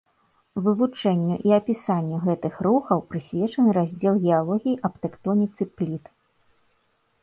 [0.67, 6.05] Вывучэнню і апісанню гэтых рухаў прысвечаны раздзел геалогіі аб тэктоніцы пліт.